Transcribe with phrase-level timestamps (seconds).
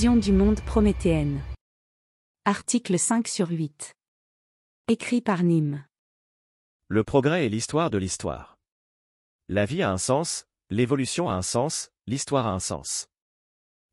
[0.00, 1.42] Du monde prométhéenne.
[2.46, 3.92] Article 5 sur 8.
[4.88, 5.84] Écrit par Nîmes.
[6.88, 8.56] Le progrès est l'histoire de l'histoire.
[9.50, 13.08] La vie a un sens, l'évolution a un sens, l'histoire a un sens.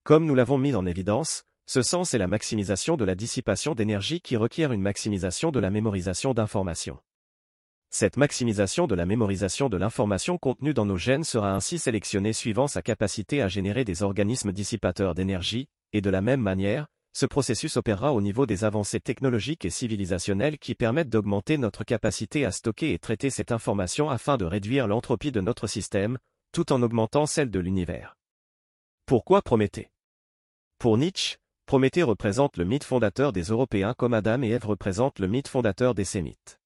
[0.05, 4.21] Comme nous l'avons mis en évidence, ce sens est la maximisation de la dissipation d'énergie
[4.21, 6.99] qui requiert une maximisation de la mémorisation d'informations.
[7.89, 12.67] Cette maximisation de la mémorisation de l'information contenue dans nos gènes sera ainsi sélectionnée suivant
[12.67, 17.77] sa capacité à générer des organismes dissipateurs d'énergie, et de la même manière, ce processus
[17.77, 22.93] opérera au niveau des avancées technologiques et civilisationnelles qui permettent d'augmenter notre capacité à stocker
[22.93, 26.19] et traiter cette information afin de réduire l'entropie de notre système,
[26.51, 28.17] tout en augmentant celle de l'univers.
[29.07, 29.89] Pourquoi Prométhée?
[30.77, 35.27] Pour Nietzsche, Prométhée représente le mythe fondateur des Européens comme Adam et Ève représentent le
[35.27, 36.59] mythe fondateur des Sémites.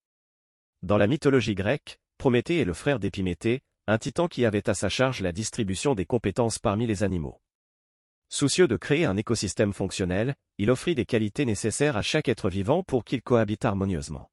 [0.83, 4.89] Dans la mythologie grecque, Prométhée est le frère d'Épiméthée, un titan qui avait à sa
[4.89, 7.39] charge la distribution des compétences parmi les animaux.
[8.33, 12.81] Soucieux de créer un écosystème fonctionnel, il offrit des qualités nécessaires à chaque être vivant
[12.81, 14.31] pour qu'il cohabite harmonieusement.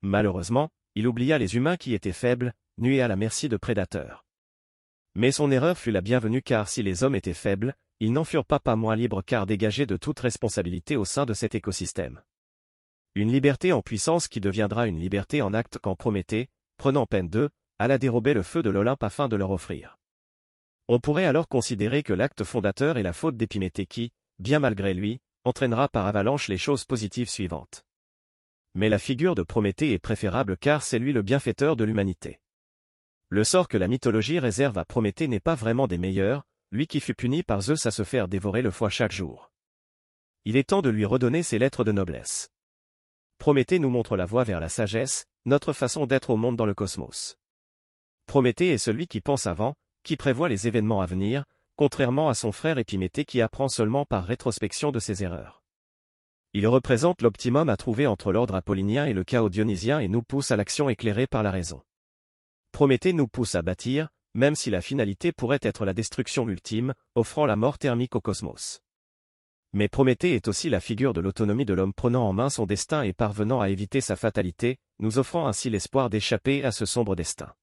[0.00, 4.24] Malheureusement, il oublia les humains qui étaient faibles, et à la merci de prédateurs.
[5.14, 8.46] Mais son erreur fut la bienvenue car si les hommes étaient faibles, ils n'en furent
[8.46, 12.22] pas pas moins libres car dégagés de toute responsabilité au sein de cet écosystème.
[13.14, 17.50] Une liberté en puissance qui deviendra une liberté en acte quand Prométhée, prenant peine d'eux,
[17.78, 19.98] alla dérober le feu de l'Olympe afin de leur offrir.
[20.94, 25.22] On pourrait alors considérer que l'acte fondateur est la faute d'Épiméthée qui, bien malgré lui,
[25.42, 27.86] entraînera par avalanche les choses positives suivantes.
[28.74, 32.40] Mais la figure de Prométhée est préférable car c'est lui le bienfaiteur de l'humanité.
[33.30, 37.00] Le sort que la mythologie réserve à Prométhée n'est pas vraiment des meilleurs, lui qui
[37.00, 39.50] fut puni par Zeus à se faire dévorer le foie chaque jour.
[40.44, 42.50] Il est temps de lui redonner ses lettres de noblesse.
[43.38, 46.74] Prométhée nous montre la voie vers la sagesse, notre façon d'être au monde dans le
[46.74, 47.38] cosmos.
[48.26, 51.44] Prométhée est celui qui pense avant, qui prévoit les événements à venir,
[51.76, 55.62] contrairement à son frère Épiméthée qui apprend seulement par rétrospection de ses erreurs.
[56.54, 60.50] Il représente l'optimum à trouver entre l'ordre apollinien et le chaos dionysien et nous pousse
[60.50, 61.82] à l'action éclairée par la raison.
[62.72, 67.46] Prométhée nous pousse à bâtir, même si la finalité pourrait être la destruction ultime, offrant
[67.46, 68.82] la mort thermique au cosmos.
[69.74, 73.02] Mais Prométhée est aussi la figure de l'autonomie de l'homme prenant en main son destin
[73.02, 77.54] et parvenant à éviter sa fatalité, nous offrant ainsi l'espoir d'échapper à ce sombre destin.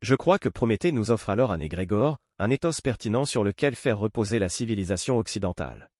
[0.00, 3.98] Je crois que Prométhée nous offre alors un égrégore, un éthos pertinent sur lequel faire
[3.98, 5.90] reposer la civilisation occidentale.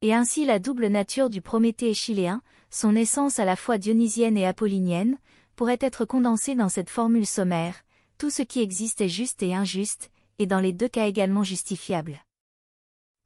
[0.00, 2.40] Et ainsi la double nature du Prométhée chiléen,
[2.70, 5.18] son essence à la fois dionysienne et apollinienne,
[5.56, 7.84] pourrait être condensée dans cette formule sommaire,
[8.16, 12.18] tout ce qui existe est juste et injuste, et dans les deux cas également justifiable.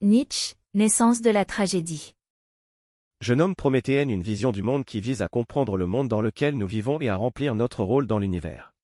[0.02, 2.12] Nietzsche, Naissance de la tragédie.
[3.22, 6.58] Je nomme Prométhéenne une vision du monde qui vise à comprendre le monde dans lequel
[6.58, 8.75] nous vivons et à remplir notre rôle dans l'univers.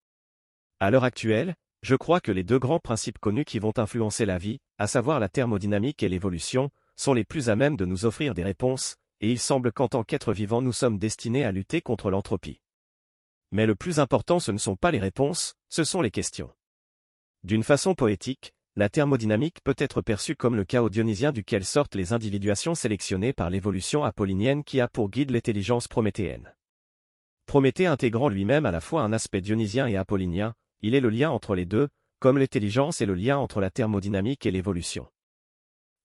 [0.82, 4.36] À l'heure actuelle, je crois que les deux grands principes connus qui vont influencer la
[4.36, 8.34] vie, à savoir la thermodynamique et l'évolution, sont les plus à même de nous offrir
[8.34, 12.10] des réponses, et il semble qu'en tant qu'êtres vivants nous sommes destinés à lutter contre
[12.10, 12.60] l'entropie.
[13.52, 16.50] Mais le plus important ce ne sont pas les réponses, ce sont les questions.
[17.44, 22.12] D'une façon poétique, la thermodynamique peut être perçue comme le chaos dionysien duquel sortent les
[22.12, 26.56] individuations sélectionnées par l'évolution apollinienne qui a pour guide l'intelligence prométhéenne.
[27.46, 31.30] Prométhée intégrant lui-même à la fois un aspect dionysien et apollinien, il est le lien
[31.30, 31.88] entre les deux,
[32.18, 35.06] comme l'intelligence est le lien entre la thermodynamique et l'évolution.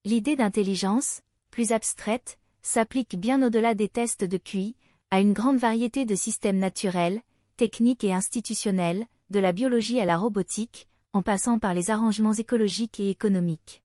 [0.06, 1.22] L'idée d'intelligence,
[1.52, 4.76] plus abstraite, s'applique bien au-delà des tests de QI,
[5.12, 7.22] à une grande variété de systèmes naturels,
[7.56, 13.00] techniques et institutionnels, de la biologie à la robotique, en passant par les arrangements écologiques
[13.00, 13.84] et économiques.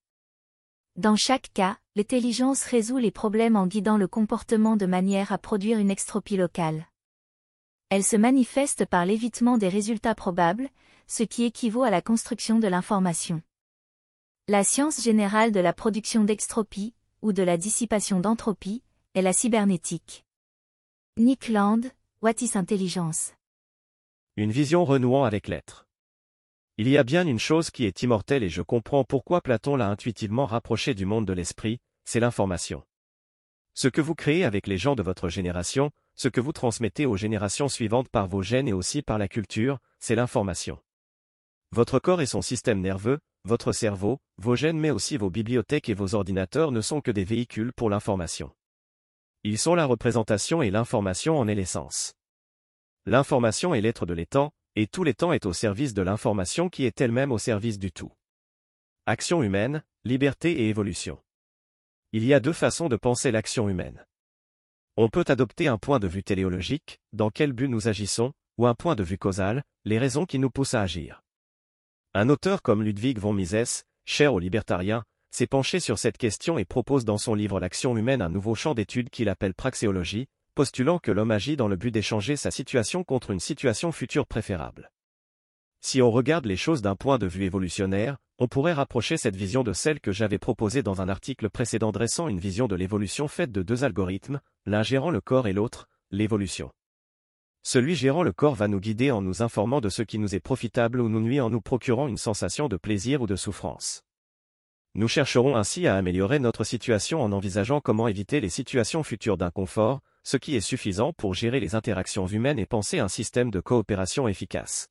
[0.97, 5.78] Dans chaque cas, l'intelligence résout les problèmes en guidant le comportement de manière à produire
[5.78, 6.86] une extropie locale.
[7.94, 10.70] Elle se manifeste par l'évitement des résultats probables,
[11.06, 13.42] ce qui équivaut à la construction de l'information.
[14.48, 18.82] La science générale de la production d'extropie, ou de la dissipation d'entropie,
[19.12, 20.25] est la cybernétique.
[21.18, 21.83] Nick Land,
[22.22, 23.34] What is Intelligence?
[24.39, 25.86] Une vision renouant avec l'être.
[26.78, 29.91] Il y a bien une chose qui est immortelle et je comprends pourquoi Platon l'a
[29.91, 32.84] intuitivement rapproché du monde de l'esprit, c'est l'information.
[33.74, 37.16] Ce que vous créez avec les gens de votre génération, ce que vous transmettez aux
[37.16, 40.78] générations suivantes par vos gènes et aussi par la culture, c'est l'information.
[41.72, 45.94] Votre corps et son système nerveux, votre cerveau, vos gènes mais aussi vos bibliothèques et
[45.94, 48.53] vos ordinateurs ne sont que des véhicules pour l'information.
[49.42, 52.15] Ils sont la représentation et l'information en est l'essence.
[53.06, 57.00] L'information est l'être de l'étang, et tout temps est au service de l'information qui est
[57.00, 58.12] elle-même au service du tout.
[59.06, 61.18] Action humaine, liberté et évolution.
[62.12, 64.06] Il y a deux façons de penser l'action humaine.
[64.98, 68.74] On peut adopter un point de vue téléologique, dans quel but nous agissons, ou un
[68.74, 71.22] point de vue causal, les raisons qui nous poussent à agir.
[72.12, 76.66] Un auteur comme Ludwig von Mises, cher aux libertariens, s'est penché sur cette question et
[76.66, 81.10] propose dans son livre L'action humaine un nouveau champ d'étude qu'il appelle praxéologie, postulant que
[81.10, 84.91] l'homme agit dans le but d'échanger sa situation contre une situation future préférable.
[85.80, 89.62] Si on regarde les choses d'un point de vue évolutionnaire, on pourrait rapprocher cette vision
[89.62, 93.53] de celle que j'avais proposée dans un article précédent dressant une vision de l'évolution faite
[93.53, 96.72] de deux algorithmes, l'un gérant le corps et l'autre, l'évolution.
[97.62, 100.41] Celui gérant le corps va nous guider en nous informant de ce qui nous est
[100.41, 104.03] profitable ou nous nuit en nous procurant une sensation de plaisir ou de souffrance.
[104.97, 110.00] Nous chercherons ainsi à améliorer notre situation en envisageant comment éviter les situations futures d'inconfort,
[110.24, 114.27] ce qui est suffisant pour gérer les interactions humaines et penser un système de coopération
[114.27, 114.89] efficace.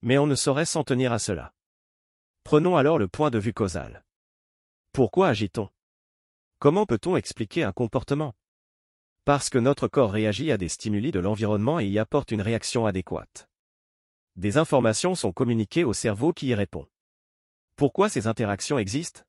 [0.00, 1.53] Mais on ne saurait s'en tenir à cela.
[2.44, 4.04] Prenons alors le point de vue causal.
[4.92, 5.70] Pourquoi agit-on?
[6.58, 8.34] Comment peut-on expliquer un comportement?
[9.24, 12.84] Parce que notre corps réagit à des stimuli de l'environnement et y apporte une réaction
[12.84, 13.48] adéquate.
[14.36, 16.86] Des informations sont communiquées au cerveau qui y répond.
[17.76, 19.22] Pourquoi ces interactions existent?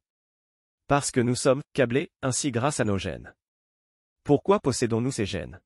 [0.88, 3.34] Parce que nous sommes câblés ainsi grâce à nos gènes.
[4.26, 5.62] Pourquoi possédons-nous ces gènes?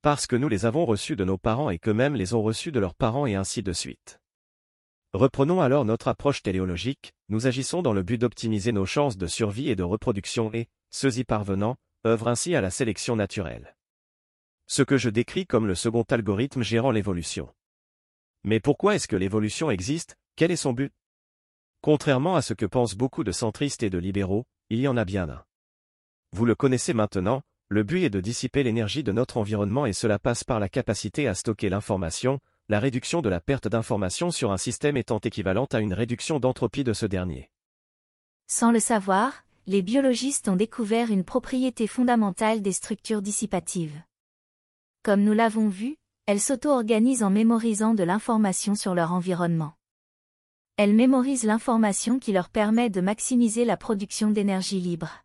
[0.00, 2.80] Parce que nous les avons reçus de nos parents et qu'eux-mêmes les ont reçus de
[2.80, 4.18] leurs parents et ainsi de suite.
[5.14, 9.70] Reprenons alors notre approche téléologique, nous agissons dans le but d'optimiser nos chances de survie
[9.70, 13.76] et de reproduction et, ceux y parvenant, œuvrent ainsi à la sélection naturelle.
[14.66, 17.54] Ce que je décris comme le second algorithme gérant l'évolution.
[18.42, 20.16] Mais pourquoi est-ce que l'évolution existe?
[20.34, 20.92] Quel est son but?
[21.80, 25.04] Contrairement à ce que pensent beaucoup de centristes et de libéraux, il y en a
[25.04, 25.44] bien un.
[26.32, 30.18] Vous le connaissez maintenant, le but est de dissiper l'énergie de notre environnement et cela
[30.18, 32.40] passe par la capacité à stocker l'information,
[32.70, 36.82] la réduction de la perte d'information sur un système étant équivalente à une réduction d'entropie
[36.82, 37.50] de ce dernier.
[38.46, 44.00] Sans le savoir, les biologistes ont découvert une propriété fondamentale des structures dissipatives.
[45.02, 49.74] Comme nous l'avons vu, elles s'auto-organisent en mémorisant de l'information sur leur environnement.
[50.78, 55.22] Elles mémorisent l'information qui leur permet de maximiser la production d'énergie libre.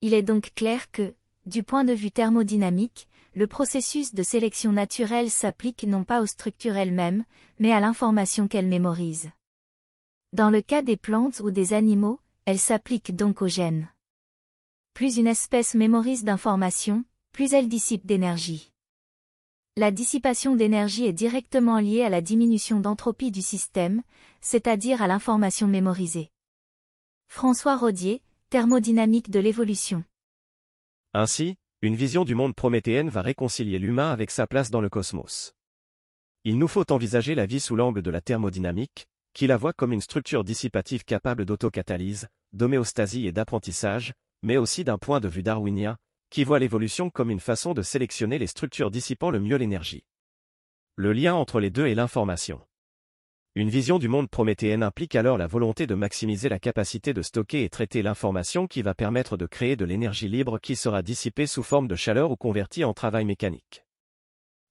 [0.00, 1.12] Il est donc clair que,
[1.44, 6.74] du point de vue thermodynamique, le processus de sélection naturelle s'applique non pas aux structures
[6.74, 7.22] elles-mêmes,
[7.58, 9.30] mais à l'information qu'elles mémorisent.
[10.32, 13.90] Dans le cas des plantes ou des animaux, elle s'applique donc aux gènes.
[14.94, 18.72] Plus une espèce mémorise d'informations, plus elle dissipe d'énergie.
[19.76, 24.02] La dissipation d'énergie est directement liée à la diminution d'entropie du système,
[24.40, 26.30] c'est-à-dire à, l'information mémorisée.
[27.28, 30.04] François Rodier, Thermodynamique de l'évolution.
[31.12, 35.52] Ainsi, une vision du monde prométhéenne va réconcilier l'humain avec sa place dans le cosmos.
[36.44, 39.92] Il nous faut envisager la vie sous l'angle de la thermodynamique, qui la voit comme
[39.92, 45.98] une structure dissipative capable d'autocatalyse, d'homéostasie et d'apprentissage, mais aussi d'un point de vue darwinien,
[46.30, 50.04] qui voit l'évolution comme une façon de sélectionner les structures dissipant le mieux l'énergie.
[50.94, 52.62] Le lien entre les deux est l'information.
[53.58, 57.64] Une vision du monde prométhéenne implique alors la volonté de maximiser la capacité de stocker
[57.64, 61.62] et traiter l'information qui va permettre de créer de l'énergie libre qui sera dissipée sous
[61.62, 63.82] forme de chaleur ou convertie en travail mécanique.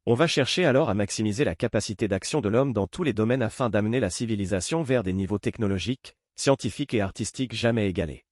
[0.05, 3.41] On va chercher alors à maximiser la capacité d'action de l'homme dans tous les domaines
[3.41, 8.23] afin d'amener la civilisation vers des niveaux technologiques, scientifiques et artistiques jamais égalés.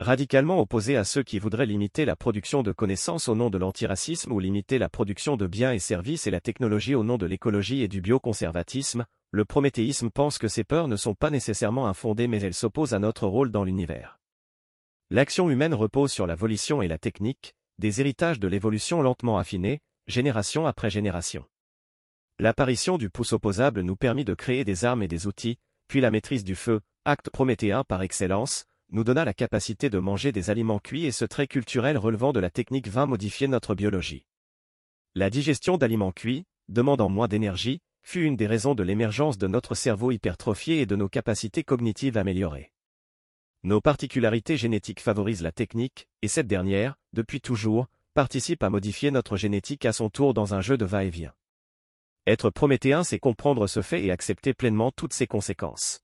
[0.00, 4.32] Radicalement opposé à ceux qui voudraient limiter la production de connaissances au nom de l'antiracisme
[4.32, 7.82] ou limiter la production de biens et services et la technologie au nom de l'écologie
[7.82, 12.40] et du bioconservatisme, le prométhéisme pense que ces peurs ne sont pas nécessairement infondées mais
[12.40, 14.18] elles s'opposent à notre rôle dans l'univers.
[15.10, 19.80] L'action humaine repose sur la volition et la technique, des héritages de l'évolution lentement affinés,
[20.06, 21.44] génération après génération.
[22.38, 25.58] L'apparition du pouce opposable nous permit de créer des armes et des outils,
[25.88, 30.32] puis la maîtrise du feu, acte prométhéen par excellence, nous donna la capacité de manger
[30.32, 34.24] des aliments cuits et ce trait culturel relevant de la technique vint modifier notre biologie.
[35.14, 39.74] La digestion d'aliments cuits, demandant moins d'énergie, fut une des raisons de l'émergence de notre
[39.74, 42.72] cerveau hypertrophié et de nos capacités cognitives améliorées.
[43.64, 49.36] Nos particularités génétiques favorisent la technique, et cette dernière, depuis toujours, participe à modifier notre
[49.36, 51.34] génétique à son tour dans un jeu de va-et-vient.
[52.26, 56.00] Être prométhéen, c'est comprendre ce fait et accepter pleinement toutes ses conséquences.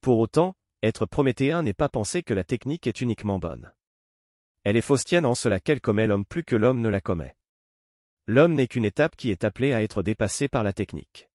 [0.00, 3.74] Pour autant, être prométhéen n'est pas penser que la technique est uniquement bonne.
[4.64, 7.36] Elle est faustienne en cela qu'elle commet l'homme plus que l'homme ne la commet.
[8.26, 11.28] L'homme n'est qu'une étape qui est appelée à être dépassée par la technique.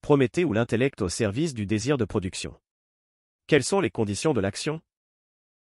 [0.00, 2.60] Prométhée ou l'intellect au service du désir de production.
[3.46, 4.80] Quelles sont les conditions de l'action?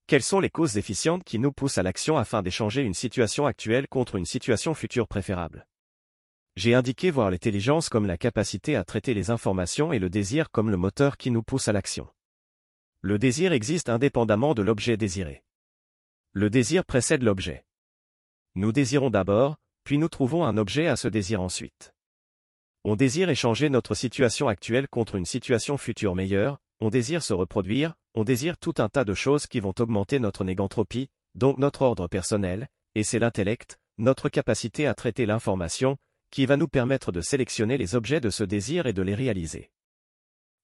[0.07, 3.87] Quelles sont les causes efficientes qui nous poussent à l'action afin d'échanger une situation actuelle
[3.87, 5.67] contre une situation future préférable?
[6.55, 10.71] J'ai indiqué voir l'intelligence comme la capacité à traiter les informations et le désir comme
[10.71, 12.07] le moteur qui nous pousse à l'action.
[13.01, 15.43] Le désir existe indépendamment de l'objet désiré.
[16.31, 17.65] Le désir précède l'objet.
[18.55, 21.93] Nous désirons d'abord, puis nous trouvons un objet à ce désir ensuite.
[22.83, 27.93] On désire échanger notre situation actuelle contre une situation future meilleure, on désire se reproduire,
[28.13, 32.09] on désire tout un tas de choses qui vont augmenter notre négantropie, donc notre ordre
[32.09, 35.95] personnel, et c'est l'intellect, notre capacité à traiter l'information,
[36.31, 39.71] qui va nous permettre de sélectionner les objets de ce désir et de les réaliser.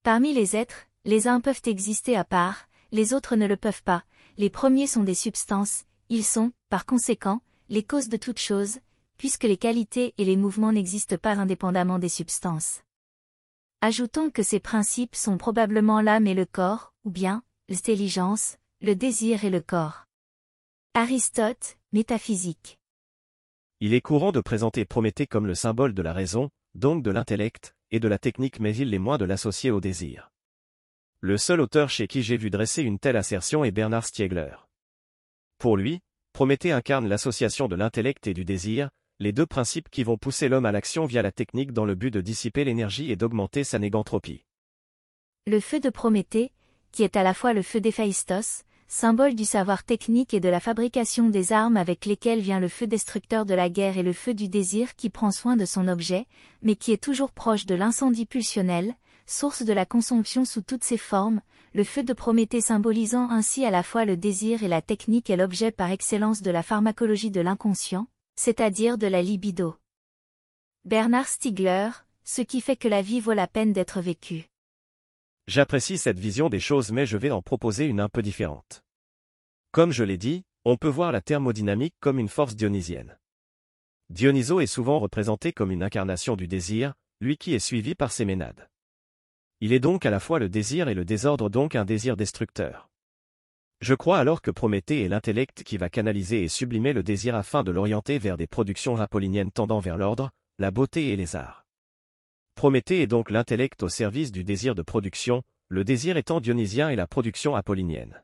[0.04, 4.04] Parmi les êtres, les uns peuvent exister à part, les autres ne le peuvent pas,
[4.36, 7.40] les premiers sont des substances, ils sont, par conséquent,
[7.70, 8.80] les causes de toutes choses,
[9.24, 12.84] puisque les qualités et les mouvements n'existent pas indépendamment des substances.
[13.80, 19.46] Ajoutons que ces principes sont probablement l'âme et le corps, ou bien, l'intelligence, le désir
[19.46, 20.08] et le corps.
[20.94, 22.80] Aristote, Métaphysique.
[23.80, 27.78] Il est courant de présenter Prométhée comme le symbole de la raison, donc de l'intellect,
[27.92, 30.34] et de la technique mais il l'est moins de l'associer au désir.
[31.22, 34.58] Le seul auteur chez qui j'ai vu dresser une telle assertion est Bernard Stiegler.
[35.60, 36.02] Pour lui,
[36.34, 38.90] Prométhée incarne l'association de l'intellect et du désir,
[39.20, 42.12] les deux principes qui vont pousser l'homme à l'action via la technique dans le but
[42.12, 44.44] de dissiper l'énergie et d'augmenter sa négantropie.
[45.46, 46.52] Le feu de Prométhée,
[46.92, 50.60] qui est à la fois le feu d'Héphaïstos, symbole du savoir technique et de la
[50.60, 54.34] fabrication des armes avec lesquelles vient le feu destructeur de la guerre et le feu
[54.34, 56.28] du désir qui prend soin de son objet,
[56.62, 60.98] mais qui est toujours proche de l'incendie pulsionnel, source de la consomption sous toutes ses
[60.98, 61.42] formes,
[61.74, 65.38] le feu de Prométhée symbolisant ainsi à la fois le désir et la technique est
[65.38, 69.76] l'objet par excellence de la pharmacologie de l'inconscient, c'est-à-dire de la libido.
[70.86, 71.90] Bernard Stiegler,
[72.24, 74.50] ce qui fait que la vie vaut la peine d'être vécue.
[75.48, 78.84] J'apprécie cette vision des choses mais je vais en proposer une un peu différente.
[79.72, 83.18] Comme je l'ai dit, on peut voir la thermodynamique comme une force dionysienne.
[84.10, 88.26] Dionyso est souvent représenté comme une incarnation du désir, lui qui est suivi par ses
[88.26, 88.70] ménades.
[89.60, 92.90] Il est donc à la fois le désir et le désordre donc un désir destructeur.
[93.84, 97.64] Je crois alors que Prométhée est l'intellect qui va canaliser et sublimer le désir afin
[97.64, 101.66] de l'orienter vers des productions apolliniennes tendant vers l'ordre, la beauté et les arts.
[102.56, 106.96] Prométhée est donc l'intellect au service du désir de production, le désir étant dionysien et
[106.96, 108.24] la production apollinienne.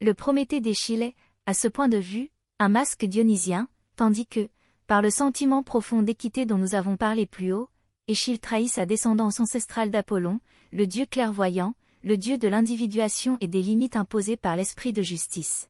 [0.00, 1.12] Le Prométhée d'Échille
[1.46, 4.48] à ce point de vue, un masque dionysien, tandis que,
[4.88, 7.70] par le sentiment profond d'équité dont nous avons parlé plus haut,
[8.08, 10.40] Échille trahit sa descendance ancestrale d'Apollon,
[10.72, 15.68] le dieu clairvoyant, le dieu de l'individuation et des limites imposées par l'esprit de justice.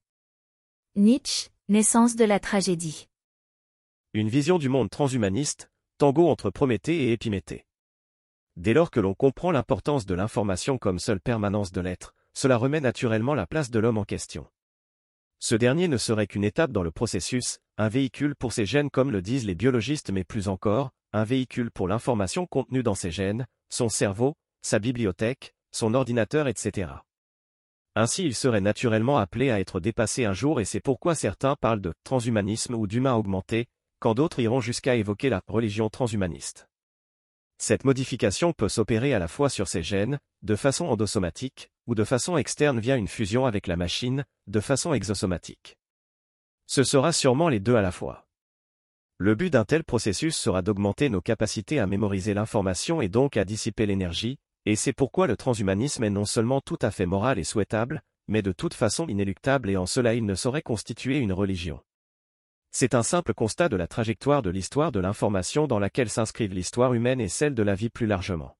[0.94, 3.08] Nietzsche, naissance de la tragédie.
[4.12, 7.64] Une vision du monde transhumaniste, tango entre Prométhée et Épiméthée.
[8.56, 12.80] Dès lors que l'on comprend l'importance de l'information comme seule permanence de l'être, cela remet
[12.80, 14.46] naturellement la place de l'homme en question.
[15.38, 19.12] Ce dernier ne serait qu'une étape dans le processus, un véhicule pour ses gènes comme
[19.12, 23.46] le disent les biologistes mais plus encore, un véhicule pour l'information contenue dans ses gènes,
[23.70, 26.92] son cerveau, sa bibliothèque, son ordinateur etc.
[27.94, 31.80] Ainsi il serait naturellement appelé à être dépassé un jour et c'est pourquoi certains parlent
[31.80, 33.66] de transhumanisme ou d'humain augmenté,
[34.00, 36.68] quand d'autres iront jusqu'à évoquer la religion transhumaniste.
[37.58, 42.04] Cette modification peut s'opérer à la fois sur ses gènes, de façon endosomatique, ou de
[42.04, 45.76] façon externe via une fusion avec la machine, de façon exosomatique.
[46.68, 48.28] Ce sera sûrement les deux à la fois.
[49.16, 53.44] Le but d'un tel processus sera d'augmenter nos capacités à mémoriser l'information et donc à
[53.44, 57.44] dissiper l'énergie, et c'est pourquoi le transhumanisme est non seulement tout à fait moral et
[57.44, 61.80] souhaitable, mais de toute façon inéluctable et en cela il ne saurait constituer une religion.
[62.70, 66.92] C'est un simple constat de la trajectoire de l'histoire de l'information dans laquelle s'inscrivent l'histoire
[66.92, 68.58] humaine et celle de la vie plus largement.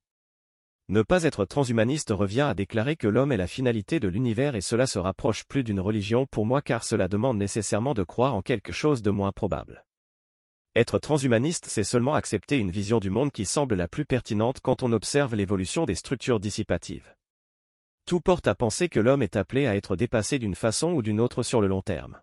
[0.89, 4.63] Ne pas être transhumaniste revient à déclarer que l'homme est la finalité de l'univers et
[4.63, 8.41] cela se rapproche plus d'une religion pour moi car cela demande nécessairement de croire en
[8.41, 9.85] quelque chose de moins probable.
[10.79, 14.85] Être transhumaniste, c'est seulement accepter une vision du monde qui semble la plus pertinente quand
[14.85, 17.17] on observe l'évolution des structures dissipatives.
[18.07, 21.19] Tout porte à penser que l'homme est appelé à être dépassé d'une façon ou d'une
[21.19, 22.21] autre sur le long terme.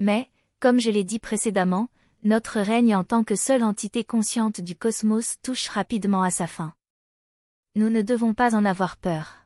[0.00, 1.90] Mais, comme je l'ai dit précédemment,
[2.24, 6.74] notre règne en tant que seule entité consciente du cosmos touche rapidement à sa fin.
[7.76, 9.43] Nous ne devons pas en avoir peur.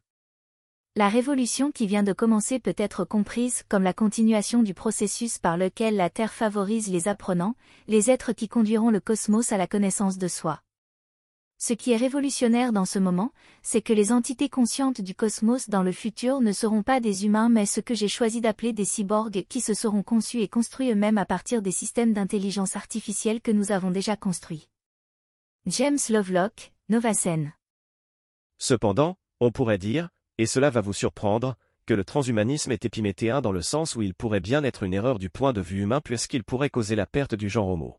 [0.96, 5.56] La révolution qui vient de commencer peut être comprise comme la continuation du processus par
[5.56, 7.54] lequel la Terre favorise les apprenants,
[7.86, 10.60] les êtres qui conduiront le cosmos à la connaissance de soi.
[11.60, 15.82] Ce qui est révolutionnaire dans ce moment, c'est que les entités conscientes du cosmos dans
[15.82, 19.44] le futur ne seront pas des humains mais ce que j'ai choisi d'appeler des cyborgs
[19.48, 23.72] qui se seront conçus et construits eux-mêmes à partir des systèmes d'intelligence artificielle que nous
[23.72, 24.68] avons déjà construits.
[25.66, 27.52] James Lovelock, Novacen.
[28.58, 33.50] Cependant, on pourrait dire, et cela va vous surprendre, que le transhumanisme est épiméthéen dans
[33.50, 36.44] le sens où il pourrait bien être une erreur du point de vue humain puisqu'il
[36.44, 37.98] pourrait causer la perte du genre homo.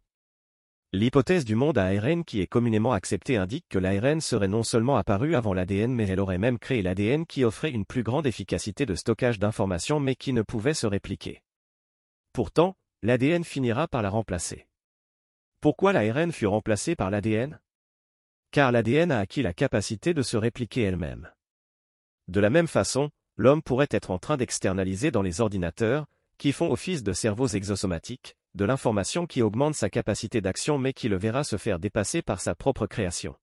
[0.93, 4.97] L'hypothèse du monde à ARN qui est communément acceptée indique que l'ARN serait non seulement
[4.97, 8.85] apparu avant l'ADN mais elle aurait même créé l'ADN qui offrait une plus grande efficacité
[8.85, 11.41] de stockage d'informations mais qui ne pouvait se répliquer.
[12.31, 14.67] Pourtant, l'ADN finira par la remplacer.
[15.61, 17.59] Pourquoi l'ARN fut remplacé par l'ADN
[18.51, 21.29] Car l'ADN a acquis la capacité de se répliquer elle-même.
[22.29, 26.05] De la même façon, l'homme pourrait être en train d'externaliser dans les ordinateurs,
[26.37, 31.09] qui font office de cerveaux exosomatiques, de l'information qui augmente sa capacité d'action mais qui
[31.09, 33.35] le verra se faire dépasser par sa propre création.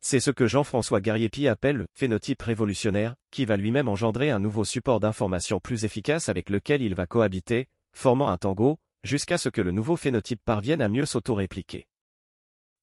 [0.00, 4.64] C'est ce que Jean-François Gariepi appelle le phénotype révolutionnaire, qui va lui-même engendrer un nouveau
[4.64, 9.60] support d'information plus efficace avec lequel il va cohabiter, formant un tango, jusqu'à ce que
[9.60, 11.86] le nouveau phénotype parvienne à mieux s'auto-répliquer.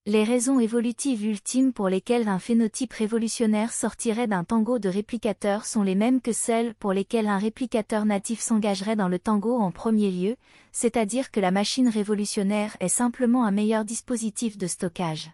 [0.05, 5.83] Les raisons évolutives ultimes pour lesquelles un phénotype révolutionnaire sortirait d'un tango de réplicateurs sont
[5.83, 10.09] les mêmes que celles pour lesquelles un réplicateur natif s'engagerait dans le tango en premier
[10.09, 10.37] lieu,
[10.71, 15.31] c'est-à-dire que la machine révolutionnaire est simplement un meilleur dispositif de stockage.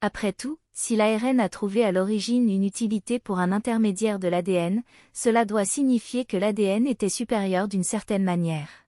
[0.00, 4.82] Après tout, si l'ARN a trouvé à l'origine une utilité pour un intermédiaire de l'ADN,
[5.12, 8.86] cela doit signifier que l'ADN était supérieur d'une certaine manière.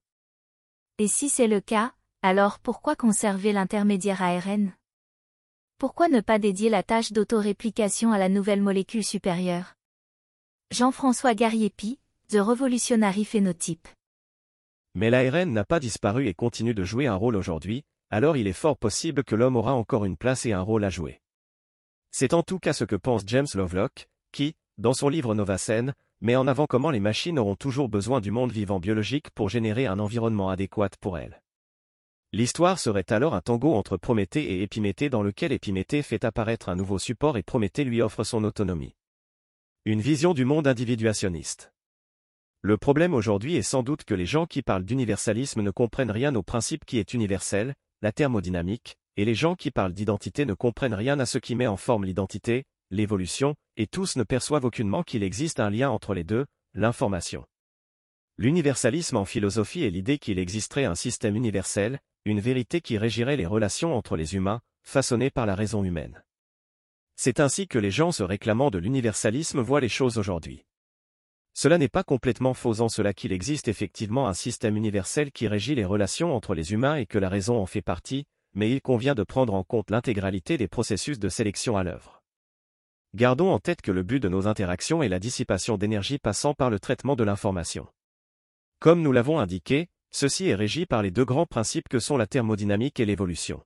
[0.98, 4.72] Et si c'est le cas, alors pourquoi conserver l'intermédiaire ARN
[5.78, 9.74] Pourquoi ne pas dédier la tâche d'autoréplication à la nouvelle molécule supérieure?
[10.70, 11.98] Jean-François Gariepi,
[12.28, 13.88] The Revolutionary Phenotype.
[14.94, 18.52] Mais l'ARN n'a pas disparu et continue de jouer un rôle aujourd'hui, alors il est
[18.52, 21.22] fort possible que l'homme aura encore une place et un rôle à jouer.
[22.10, 26.36] C'est en tout cas ce que pense James Lovelock, qui, dans son livre Novacène, met
[26.36, 29.98] en avant comment les machines auront toujours besoin du monde vivant biologique pour générer un
[29.98, 31.39] environnement adéquat pour elles.
[32.32, 36.76] L'histoire serait alors un tango entre Prométhée et Épiméthée dans lequel Épiméthée fait apparaître un
[36.76, 38.94] nouveau support et Prométhée lui offre son autonomie.
[39.84, 41.72] Une vision du monde individuationniste.
[42.62, 46.32] Le problème aujourd'hui est sans doute que les gens qui parlent d'universalisme ne comprennent rien
[46.36, 50.94] au principe qui est universel, la thermodynamique, et les gens qui parlent d'identité ne comprennent
[50.94, 55.24] rien à ce qui met en forme l'identité, l'évolution, et tous ne perçoivent aucunement qu'il
[55.24, 57.44] existe un lien entre les deux, l'information.
[58.38, 63.46] L'universalisme en philosophie est l'idée qu'il existerait un système universel, une vérité qui régirait les
[63.46, 66.22] relations entre les humains, façonnées par la raison humaine.
[67.16, 70.64] C'est ainsi que les gens se réclamant de l'universalisme voient les choses aujourd'hui.
[71.54, 75.74] Cela n'est pas complètement faux en cela qu'il existe effectivement un système universel qui régit
[75.74, 79.14] les relations entre les humains et que la raison en fait partie, mais il convient
[79.14, 82.22] de prendre en compte l'intégralité des processus de sélection à l'œuvre.
[83.14, 86.70] Gardons en tête que le but de nos interactions est la dissipation d'énergie passant par
[86.70, 87.88] le traitement de l'information.
[88.78, 92.26] Comme nous l'avons indiqué, ceci est régi par les deux grands principes que sont la
[92.26, 93.62] thermodynamique et l'évolution.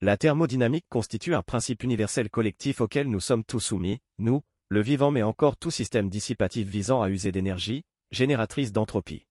[0.00, 5.10] La thermodynamique constitue un principe universel collectif auquel nous sommes tous soumis, nous, le vivant
[5.10, 9.26] mais encore tout système dissipatif visant à user d'énergie, génératrice d'entropie.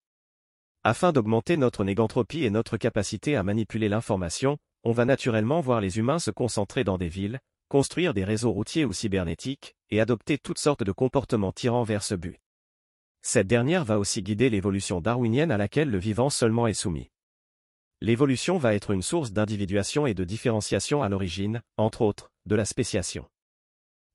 [0.84, 5.98] Afin d'augmenter notre négantropie et notre capacité à manipuler l'information, on va naturellement voir les
[5.98, 10.60] humains se concentrer dans des villes, construire des réseaux routiers ou cybernétiques, et adopter toutes
[10.60, 12.40] sortes de comportements tirant vers ce but.
[13.28, 17.10] Cette dernière va aussi guider l'évolution darwinienne à laquelle le vivant seulement est soumis.
[18.00, 22.66] L'évolution va être une source d'individuation et de différenciation à l'origine, entre autres, de la
[22.66, 23.28] spéciation.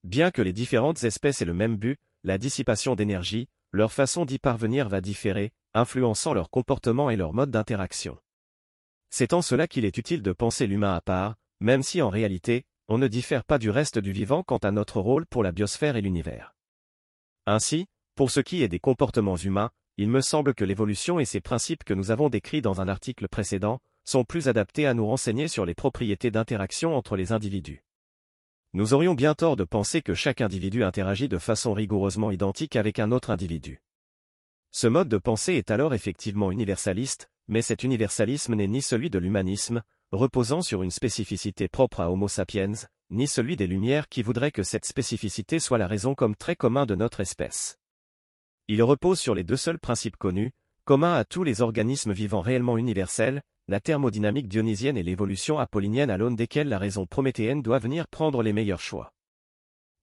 [0.05, 4.39] Bien que les différentes espèces aient le même but, la dissipation d'énergie, leur façon d'y
[4.39, 8.17] parvenir va différer, influençant leur comportement et leur mode d'interaction.
[9.11, 12.63] C'est en cela qu'il est utile de penser l'humain à part, même si en réalité,
[12.87, 15.97] on ne diffère pas du reste du vivant quant à notre rôle pour la biosphère
[15.97, 16.55] et l'univers.
[17.47, 17.89] Ainsi,
[18.21, 21.85] pour ce qui est des comportements humains, il me semble que l'évolution et ses principes
[21.85, 25.65] que nous avons décrits dans un article précédent, sont plus adaptés à nous renseigner sur
[25.65, 27.83] les propriétés d'interaction entre les individus.
[28.75, 32.99] Nous aurions bien tort de penser que chaque individu interagit de façon rigoureusement identique avec
[32.99, 33.81] un autre individu.
[34.71, 39.19] Ce mode de pensée est alors effectivement universaliste, mais cet universalisme n'est ni celui de
[39.19, 39.81] l'humanisme,
[40.13, 42.75] reposant sur une spécificité propre à Homo sapiens,
[43.09, 46.85] ni celui des Lumières qui voudraient que cette spécificité soit la raison comme trait commun
[46.85, 47.80] de notre espèce.
[48.73, 50.53] Il repose sur les deux seuls principes connus,
[50.85, 56.17] communs à tous les organismes vivants réellement universels, la thermodynamique dionysienne et l'évolution apollinienne à
[56.17, 59.13] l'aune desquelles la raison prométhéenne doit venir prendre les meilleurs choix.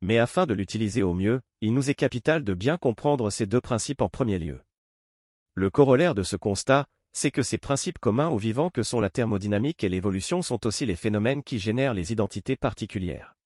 [0.01, 3.61] Mais afin de l'utiliser au mieux, il nous est capital de bien comprendre ces deux
[3.61, 4.59] principes en premier lieu.
[5.53, 9.09] Le corollaire de ce constat, c'est que ces principes communs aux vivants que sont la
[9.09, 13.36] thermodynamique et l'évolution sont aussi les phénomènes qui génèrent les identités particulières.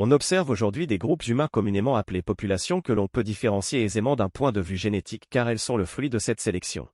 [0.00, 4.28] On observe aujourd'hui des groupes humains communément appelés populations que l'on peut différencier aisément d'un
[4.28, 6.88] point de vue génétique car elles sont le fruit de cette sélection.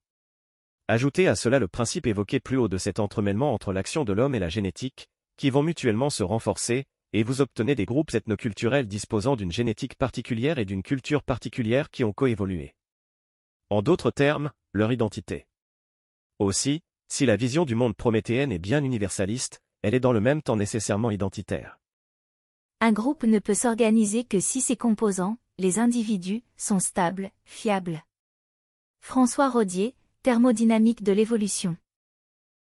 [0.88, 4.34] Ajoutez à cela le principe évoqué plus haut de cet entremêlement entre l'action de l'homme
[4.34, 9.36] et la génétique, qui vont mutuellement se renforcer, et vous obtenez des groupes ethnoculturels disposant
[9.36, 12.74] d'une génétique particulière et d'une culture particulière qui ont coévolué.
[13.68, 15.46] En d'autres termes, leur identité.
[16.38, 20.40] Aussi, si la vision du monde prométhéenne est bien universaliste, elle est dans le même
[20.40, 21.78] temps nécessairement identitaire.
[22.86, 28.04] Un groupe ne peut s'organiser que si ses composants, les individus, sont stables, fiables.
[29.00, 31.78] François Rodier, Thermodynamique de l'évolution.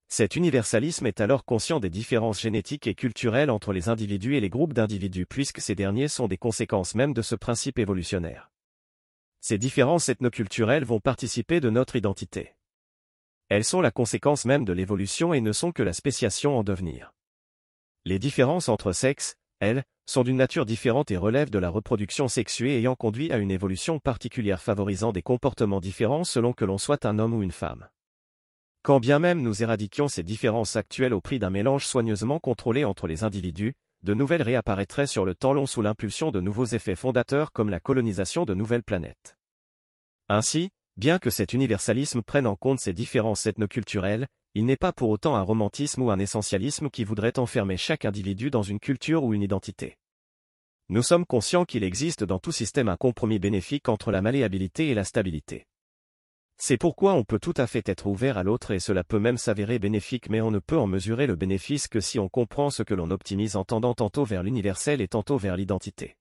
[0.07, 4.47] Cet universalisme est alors conscient des différences génétiques et culturelles entre les individus et les
[4.47, 8.49] groupes d'individus puisque ces derniers sont des conséquences même de ce principe évolutionnaire.
[9.41, 12.55] Ces différences ethnoculturelles vont participer de notre identité.
[13.49, 17.13] Elles sont la conséquence même de l'évolution et ne sont que la spéciation en devenir.
[18.05, 22.77] Les différences entre sexes, elles, sont d'une nature différente et relèvent de la reproduction sexuée
[22.77, 27.19] ayant conduit à une évolution particulière favorisant des comportements différents selon que l'on soit un
[27.19, 27.87] homme ou une femme.
[28.83, 33.07] Quand bien même nous éradiquions ces différences actuelles au prix d'un mélange soigneusement contrôlé entre
[33.07, 37.51] les individus, de nouvelles réapparaîtraient sur le temps long sous l'impulsion de nouveaux effets fondateurs
[37.51, 39.35] comme la colonisation de nouvelles planètes.
[40.29, 45.11] Ainsi, bien que cet universalisme prenne en compte ces différences ethnoculturelles, il n'est pas pour
[45.11, 49.35] autant un romantisme ou un essentialisme qui voudrait enfermer chaque individu dans une culture ou
[49.35, 49.99] une identité.
[50.89, 54.95] Nous sommes conscients qu'il existe dans tout système un compromis bénéfique entre la malléabilité et
[54.95, 55.67] la stabilité.
[56.57, 59.37] C'est pourquoi on peut tout à fait être ouvert à l'autre et cela peut même
[59.37, 62.81] s'avérer bénéfique mais on ne peut en mesurer le bénéfice que si on comprend ce
[62.81, 66.15] que l'on optimise en tendant tantôt vers l'universel et tantôt vers l'identité.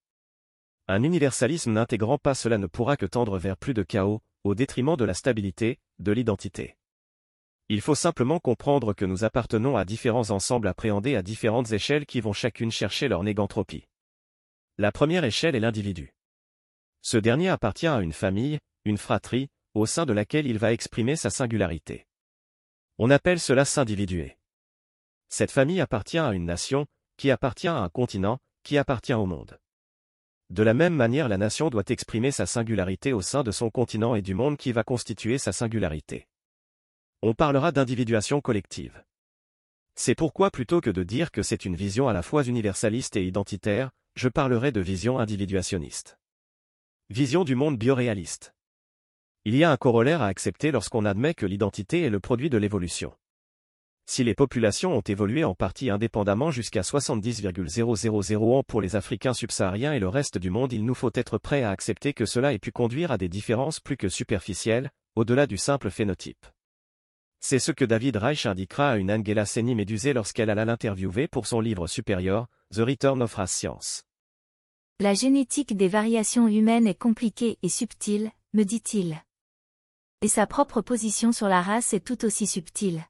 [0.89, 4.99] Un universalisme n'intégrant pas cela ne pourra que tendre vers plus de chaos, au détriment
[4.99, 6.77] de la stabilité, de l'identité.
[7.69, 12.21] Il faut simplement comprendre que nous appartenons à différents ensembles appréhendés à différentes échelles qui
[12.21, 13.89] vont chacune chercher leur négantropie.
[14.79, 16.15] La première échelle est l'individu.
[17.03, 21.17] Ce dernier appartient à une famille, une fratrie, au sein de laquelle il va exprimer
[21.17, 22.07] sa singularité.
[22.99, 24.37] On appelle cela s'individuer.
[25.29, 29.59] Cette famille appartient à une nation, qui appartient à un continent, qui appartient au monde.
[30.51, 34.15] De la même manière la nation doit exprimer sa singularité au sein de son continent
[34.15, 36.29] et du monde qui va constituer sa singularité.
[37.23, 39.03] On parlera d'individuation collective.
[39.95, 43.25] C'est pourquoi plutôt que de dire que c'est une vision à la fois universaliste et
[43.25, 46.19] identitaire, je parlerai de vision individuationniste.
[47.09, 48.55] Vision du monde bioréaliste.
[49.47, 52.59] Il y a un corollaire à accepter lorsqu'on admet que l'identité est le produit de
[52.59, 53.15] l'évolution.
[54.05, 57.49] Si les populations ont évolué en partie indépendamment jusqu'à 70,000
[58.43, 61.63] ans pour les Africains subsahariens et le reste du monde, il nous faut être prêts
[61.63, 65.57] à accepter que cela ait pu conduire à des différences plus que superficielles, au-delà du
[65.57, 66.47] simple phénotype.
[67.41, 71.47] C'est ce que David Reich indiquera à une Angela Seni médusée lorsqu'elle alla l'interviewer pour
[71.47, 74.03] son livre supérieur, The Return of Race Science.
[74.99, 79.23] La génétique des variations humaines est compliquée et subtile, me dit-il.
[80.23, 83.05] Et sa propre position sur la race est tout aussi subtile.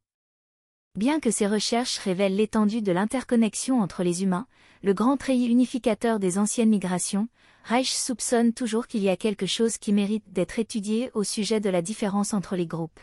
[0.97, 4.49] Bien que ces recherches révèlent l'étendue de l'interconnexion entre les humains,
[4.83, 7.29] le grand treillis unificateur des anciennes migrations,
[7.65, 11.71] Reich soupçonne toujours qu'il y a quelque chose qui mérite d'être étudié au sujet de
[11.71, 13.01] la différence entre les groupes.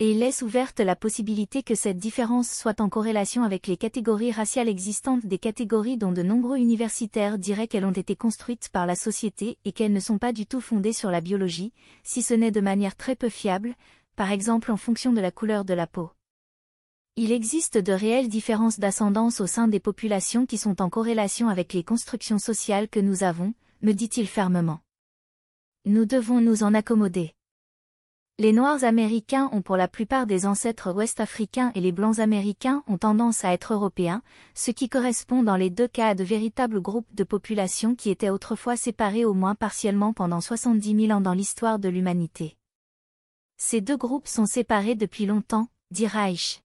[0.00, 4.30] Et il laisse ouverte la possibilité que cette différence soit en corrélation avec les catégories
[4.30, 8.94] raciales existantes des catégories dont de nombreux universitaires diraient qu'elles ont été construites par la
[8.94, 11.72] société et qu'elles ne sont pas du tout fondées sur la biologie,
[12.04, 13.74] si ce n'est de manière très peu fiable,
[14.14, 16.10] par exemple en fonction de la couleur de la peau.
[17.16, 21.72] Il existe de réelles différences d'ascendance au sein des populations qui sont en corrélation avec
[21.72, 24.78] les constructions sociales que nous avons, me dit-il fermement.
[25.86, 27.34] Nous devons nous en accommoder.
[28.40, 32.96] Les Noirs américains ont pour la plupart des ancêtres ouest-africains et les Blancs américains ont
[32.96, 34.22] tendance à être européens,
[34.54, 38.30] ce qui correspond dans les deux cas à de véritables groupes de population qui étaient
[38.30, 42.56] autrefois séparés au moins partiellement pendant 70 000 ans dans l'histoire de l'humanité.
[43.56, 46.62] Ces deux groupes sont séparés depuis longtemps, dit Reich.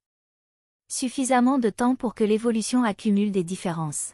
[0.90, 4.14] Suffisamment de temps pour que l'évolution accumule des différences.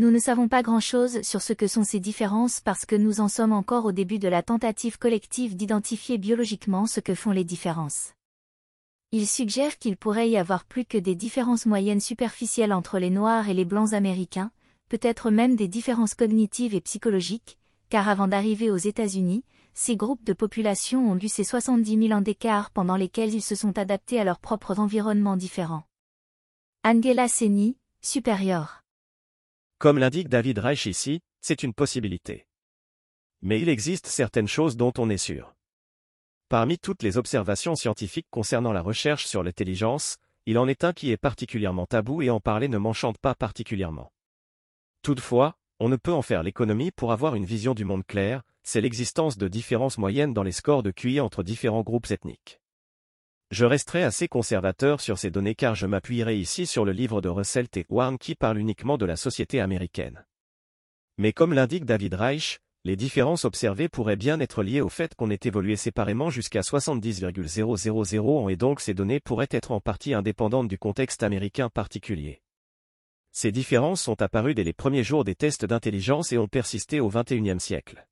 [0.00, 3.26] Nous ne savons pas grand-chose sur ce que sont ces différences parce que nous en
[3.26, 8.12] sommes encore au début de la tentative collective d'identifier biologiquement ce que font les différences.
[9.10, 13.48] Il suggère qu'il pourrait y avoir plus que des différences moyennes superficielles entre les Noirs
[13.48, 14.52] et les Blancs américains,
[14.88, 17.58] peut-être même des différences cognitives et psychologiques,
[17.88, 19.42] car avant d'arriver aux États-Unis,
[19.74, 23.56] ces groupes de population ont eu ces 70 000 ans d'écart pendant lesquels ils se
[23.56, 25.82] sont adaptés à leurs propres environnements différents.
[26.84, 28.84] Angela Seni, supérieur.
[29.78, 32.48] Comme l'indique David Reich ici, c'est une possibilité.
[33.42, 35.54] Mais il existe certaines choses dont on est sûr.
[36.48, 41.12] Parmi toutes les observations scientifiques concernant la recherche sur l'intelligence, il en est un qui
[41.12, 44.12] est particulièrement tabou et en parler ne m'enchante pas particulièrement.
[45.02, 48.80] Toutefois, on ne peut en faire l'économie pour avoir une vision du monde claire, c'est
[48.80, 52.60] l'existence de différences moyennes dans les scores de QI entre différents groupes ethniques.
[53.50, 57.30] Je resterai assez conservateur sur ces données car je m'appuierai ici sur le livre de
[57.30, 57.86] Russell T.
[57.88, 60.26] Warren qui parle uniquement de la société américaine.
[61.16, 65.30] Mais comme l'indique David Reich, les différences observées pourraient bien être liées au fait qu'on
[65.30, 70.68] ait évolué séparément jusqu'à 70,000 ans et donc ces données pourraient être en partie indépendantes
[70.68, 72.42] du contexte américain particulier.
[73.32, 77.08] Ces différences sont apparues dès les premiers jours des tests d'intelligence et ont persisté au
[77.08, 78.06] XXIe siècle.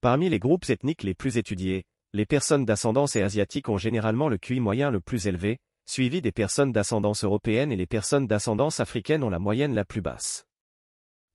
[0.00, 1.84] Parmi les groupes ethniques les plus étudiés,
[2.14, 6.30] les personnes d'ascendance et asiatique ont généralement le QI moyen le plus élevé, suivi des
[6.30, 10.46] personnes d'ascendance européenne et les personnes d'ascendance africaine ont la moyenne la plus basse.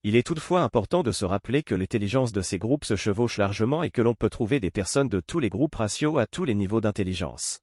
[0.04, 3.84] Il est toutefois important de se rappeler que l'intelligence de ces groupes se chevauche largement
[3.84, 6.56] et que l'on peut trouver des personnes de tous les groupes ratios à tous les
[6.56, 7.60] niveaux d'intelligence.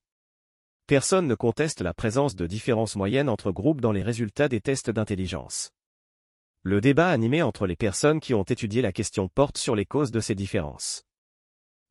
[0.86, 4.90] Personne ne conteste la présence de différences moyennes entre groupes dans les résultats des tests
[4.90, 5.70] d'intelligence.
[6.62, 10.10] Le débat animé entre les personnes qui ont étudié la question porte sur les causes
[10.10, 11.06] de ces différences.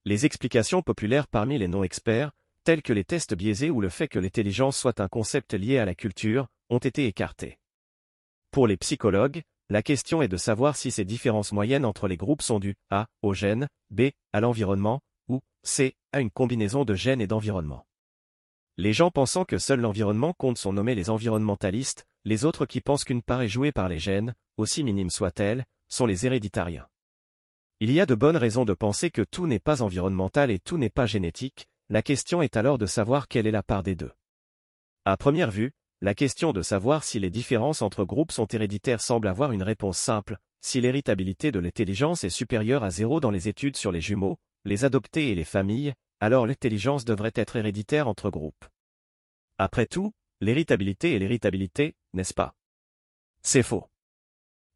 [0.08, 2.32] Les explications populaires parmi les non-experts,
[2.63, 5.86] telles que les tests biaisés ou le fait que l'intelligence soit un concept lié à
[5.86, 7.58] la culture, ont été écartées.
[8.52, 12.44] Pour les psychologues, la question est de savoir si ces différences moyennes entre les groupes
[12.44, 13.08] sont dues A.
[13.24, 14.10] au gène, B.
[14.32, 15.96] à l'environnement, ou C.
[16.12, 17.88] à une combinaison de gènes et d'environnement.
[18.78, 23.06] Les gens pensant que seul l'environnement compte sont nommés les environnementalistes, les autres qui pensent
[23.06, 26.88] qu'une part est jouée par les gènes, aussi minime soit-elle, sont les héréditariens.
[27.82, 30.78] Il y a de bonnes raisons de penser que tout n'est pas environnemental et tout
[30.78, 34.14] n'est pas génétique, la question est alors de savoir quelle est la part des deux.
[35.04, 39.28] À première vue, la question de savoir si les différences entre groupes sont héréditaires semble
[39.28, 43.76] avoir une réponse simple, si l'héritabilité de l'intelligence est supérieure à zéro dans les études
[43.76, 48.66] sur les jumeaux, les adoptés et les familles, alors l'intelligence devrait être héréditaire entre groupes.
[49.58, 52.56] Après tout, l'héritabilité est l'héritabilité, n'est-ce pas?
[53.42, 53.86] C'est faux.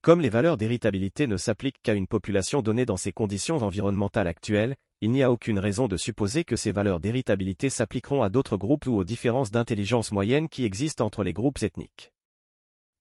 [0.01, 4.75] Comme les valeurs d'héritabilité ne s'appliquent qu'à une population donnée dans ses conditions environnementales actuelles,
[5.01, 8.85] il n'y a aucune raison de supposer que ces valeurs d'héritabilité s'appliqueront à d'autres groupes
[8.85, 12.13] ou aux différences d'intelligence moyenne qui existent entre les groupes ethniques.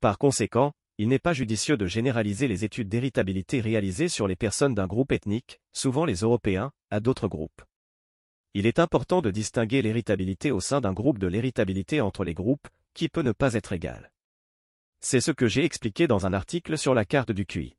[0.01, 4.75] Par conséquent, il n'est pas judicieux de généraliser les études d'héritabilité réalisées sur les personnes
[4.75, 7.63] d'un groupe ethnique, souvent les Européens, à d'autres groupes.
[8.55, 12.67] Il est important de distinguer l'héritabilité au sein d'un groupe de l'héritabilité entre les groupes,
[12.95, 14.11] qui peut ne pas être égale.
[15.01, 17.77] C'est ce que j'ai expliqué dans un article sur la carte du QI.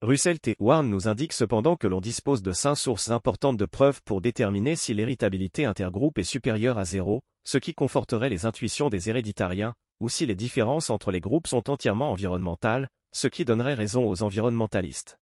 [0.00, 0.56] Russell T.
[0.58, 4.74] Warren nous indique cependant que l'on dispose de cinq sources importantes de preuves pour déterminer
[4.74, 10.08] si l'héritabilité intergroupe est supérieure à zéro, ce qui conforterait les intuitions des héréditariens, ou
[10.08, 15.18] si les différences entre les groupes sont entièrement environnementales, ce qui donnerait raison aux environnementalistes.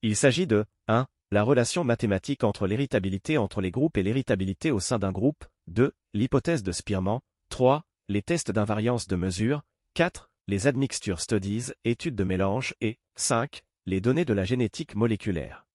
[0.00, 1.06] Il s'agit de 1.
[1.32, 5.92] La relation mathématique entre l'héritabilité entre les groupes et l'héritabilité au sein d'un groupe, 2.
[6.14, 7.82] L'hypothèse de Spearman, 3.
[8.08, 9.62] Les tests d'invariance de mesure,
[9.96, 10.28] 4.
[10.48, 15.68] Les admixture studies, études de mélange, et 5 les données de la génétique moléculaire.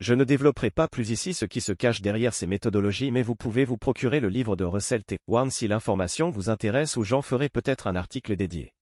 [0.00, 3.36] Je ne développerai pas plus ici ce qui se cache derrière ces méthodologies mais vous
[3.36, 5.18] pouvez vous procurer le livre de Russell T.
[5.26, 8.72] Warren si l'information vous intéresse ou j'en ferai peut-être un article dédié.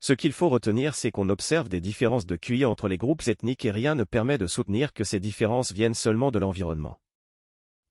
[0.00, 3.66] Ce qu'il faut retenir c'est qu'on observe des différences de QI entre les groupes ethniques
[3.66, 7.00] et rien ne permet de soutenir que ces différences viennent seulement de l'environnement.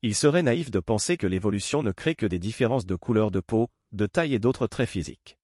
[0.01, 3.39] Il serait naïf de penser que l'évolution ne crée que des différences de couleur de
[3.39, 5.38] peau, de taille et d'autres traits physiques.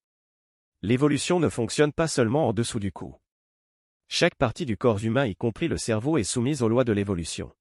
[0.82, 3.16] L'évolution ne fonctionne pas seulement en dessous du cou.
[4.08, 7.52] Chaque partie du corps humain, y compris le cerveau, est soumise aux lois de l'évolution.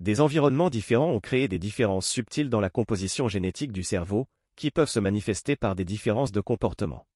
[0.00, 4.70] Des environnements différents ont créé des différences subtiles dans la composition génétique du cerveau, qui
[4.70, 7.06] peuvent se manifester par des différences de comportement.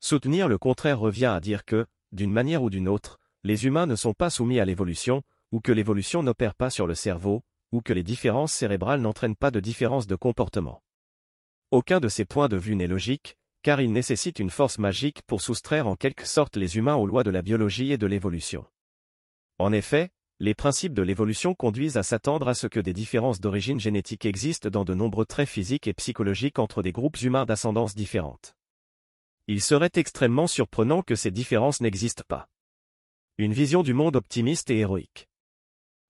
[0.00, 3.96] Soutenir le contraire revient à dire que, d'une manière ou d'une autre, les humains ne
[3.96, 7.42] sont pas soumis à l'évolution, ou que l'évolution n'opère pas sur le cerveau,
[7.72, 10.82] ou que les différences cérébrales n'entraînent pas de différences de comportement.
[11.70, 15.40] Aucun de ces points de vue n'est logique, car il nécessite une force magique pour
[15.40, 18.66] soustraire en quelque sorte les humains aux lois de la biologie et de l'évolution.
[19.58, 23.80] En effet, les principes de l'évolution conduisent à s'attendre à ce que des différences d'origine
[23.80, 28.54] génétique existent dans de nombreux traits physiques et psychologiques entre des groupes humains d'ascendance différentes.
[29.46, 32.50] Il serait extrêmement surprenant que ces différences n'existent pas.
[33.38, 35.26] Une vision du monde optimiste et héroïque.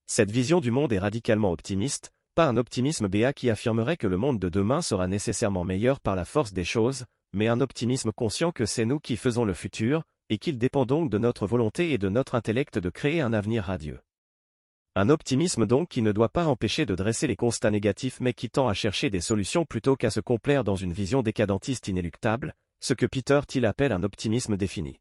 [0.09, 4.17] Cette vision du monde est radicalement optimiste, pas un optimisme béat qui affirmerait que le
[4.17, 8.53] monde de demain sera nécessairement meilleur par la force des choses, mais un optimisme conscient
[8.53, 11.99] que c'est nous qui faisons le futur, et qu'il dépend donc de notre volonté et
[11.99, 14.01] de notre intellect de créer un avenir radieux.
[14.95, 18.49] Un optimisme donc qui ne doit pas empêcher de dresser les constats négatifs mais qui
[18.49, 22.95] tend à chercher des solutions plutôt qu'à se complaire dans une vision décadentiste inéluctable, ce
[22.95, 25.01] que Peter Thiel appelle un optimisme défini.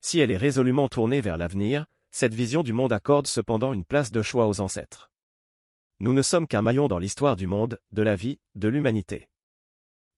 [0.00, 4.10] Si elle est résolument tournée vers l'avenir, cette vision du monde accorde cependant une place
[4.10, 5.10] de choix aux ancêtres.
[6.00, 9.28] Nous ne sommes qu'un maillon dans l'histoire du monde, de la vie, de l'humanité.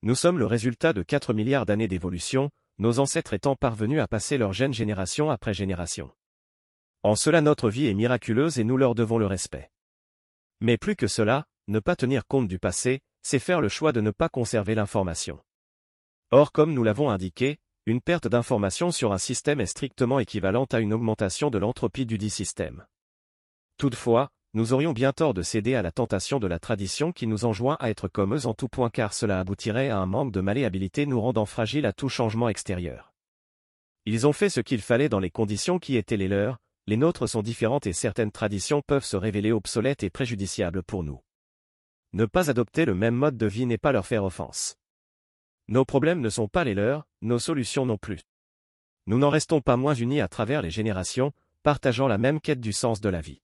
[0.03, 4.39] Nous sommes le résultat de 4 milliards d'années d'évolution, nos ancêtres étant parvenus à passer
[4.39, 6.13] leur gène génération après génération.
[7.03, 9.73] En cela notre vie est miraculeuse et nous leur devons le respect.
[10.61, 14.01] Mais plus que cela, ne pas tenir compte du passé, c'est faire le choix de
[14.01, 15.41] ne pas conserver l'information.
[16.31, 20.81] Or comme nous l'avons indiqué, une perte d'information sur un système est strictement équivalente à
[20.81, 22.87] une augmentation de l'entropie du dit système.
[23.79, 27.45] Toutefois, nous aurions bien tort de céder à la tentation de la tradition qui nous
[27.45, 30.41] enjoint à être comme eux en tout point car cela aboutirait à un manque de
[30.41, 33.13] malléabilité nous rendant fragiles à tout changement extérieur.
[34.07, 37.29] Ils ont fait ce qu'il fallait dans les conditions qui étaient les leurs, les nôtres
[37.29, 41.21] sont différentes et certaines traditions peuvent se révéler obsolètes et préjudiciables pour nous.
[42.15, 44.77] Ne pas adopter le même mode de vie n'est pas leur faire offense.
[45.69, 48.23] Nos problèmes ne sont pas les leurs, nos solutions non plus.
[49.07, 51.33] nous n'en restons pas moins unis à travers les générations,
[51.63, 53.43] partageant la même quête du sens de la vie.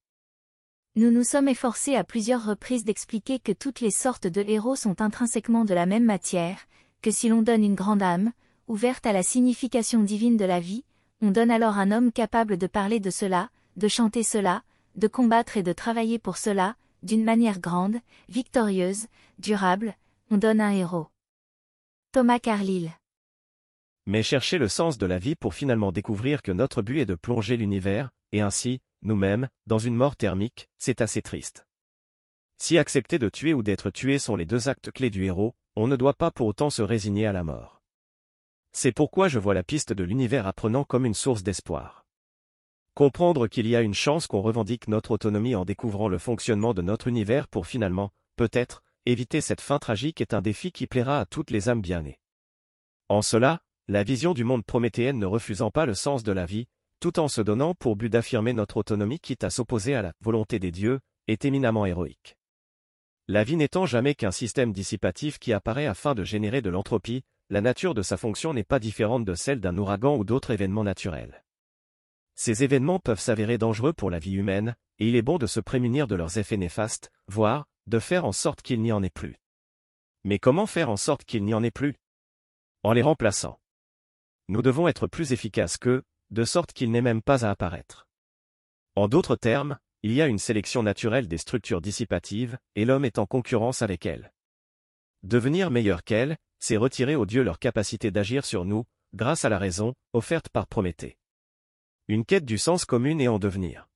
[0.97, 5.03] Nous nous sommes efforcés à plusieurs reprises d'expliquer que toutes les sortes de héros sont
[5.03, 6.69] intrinsèquement de la même matière,
[7.03, 8.31] que si l'on donne une grande âme,
[8.69, 10.85] ouverte à la signification divine de la vie,
[11.21, 14.63] on donne alors un homme capable de parler de cela, de chanter cela,
[14.95, 17.97] de combattre et de travailler pour cela, d'une manière grande,
[18.29, 19.09] victorieuse,
[19.41, 19.97] durable,
[20.31, 21.09] on donne un héros.
[22.13, 22.93] Thomas Carlyle
[24.07, 27.15] Mais chercher le sens de la vie pour finalement découvrir que notre but est de
[27.15, 31.67] plonger l'univers, et ainsi, nous-mêmes, dans une mort thermique, c'est assez triste.
[32.59, 35.87] Si accepter de tuer ou d'être tué sont les deux actes clés du héros, on
[35.87, 37.83] ne doit pas pour autant se résigner à la mort.
[38.73, 42.07] C'est pourquoi je vois la piste de l'univers apprenant comme une source d'espoir.
[42.95, 46.83] Comprendre qu'il y a une chance qu'on revendique notre autonomie en découvrant le fonctionnement de
[46.83, 51.27] notre univers pour finalement, peut-être, éviter cette fin tragique est un défi qui plaira à
[51.27, 52.21] toutes les âmes bien nées.
[53.09, 56.67] En cela, la vision du monde prométhéenne ne refusant pas le sens de la vie,
[57.01, 60.59] tout en se donnant pour but d'affirmer notre autonomie quitte à s'opposer à la volonté
[60.59, 62.37] des dieux, est éminemment héroïque.
[63.29, 67.61] La vie n'étant jamais qu'un système dissipatif qui apparaît afin de générer de l'entropie, la
[67.61, 71.45] nature de sa fonction n'est pas différente de celle d'un ouragan ou d'autres événements naturels.
[72.37, 75.61] Ces événements peuvent s'avérer dangereux pour la vie humaine, et il est bon de se
[75.61, 79.37] prémunir de leurs effets néfastes, voire, de faire en sorte qu'il n'y en ait plus.
[80.25, 81.97] Mais comment faire en sorte qu'il n'y en ait plus?
[82.83, 83.59] En les remplaçant.
[84.49, 88.07] Nous devons être plus efficaces qu'eux, de sorte qu'il n'est même pas à apparaître.
[88.95, 93.19] En d'autres termes, il y a une sélection naturelle des structures dissipatives, et l'homme est
[93.19, 94.33] en concurrence avec elles.
[95.23, 99.59] Devenir meilleur qu'elles, c'est retirer aux dieux leur capacité d'agir sur nous, grâce à la
[99.59, 101.17] raison, offerte par Prométhée.
[102.09, 103.89] Une quête du sens commune et en devenir.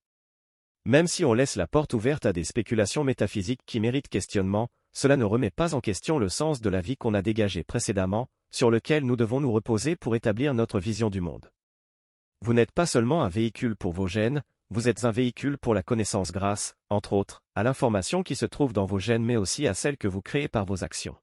[0.87, 5.19] Même si on laisse la porte ouverte à des spéculations métaphysiques qui méritent questionnement, cela
[5.19, 8.71] ne remet pas en question le sens de la vie qu'on a dégagé précédemment, sur
[8.71, 11.51] lequel nous devons nous reposer pour établir notre vision du monde.
[12.41, 15.83] Vous n'êtes pas seulement un véhicule pour vos gènes, vous êtes un véhicule pour la
[15.83, 19.75] connaissance grâce, entre autres, à l'information qui se trouve dans vos gènes mais aussi à
[19.75, 21.17] celle que vous créez par vos actions.